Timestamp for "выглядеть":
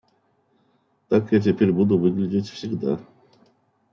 1.99-2.49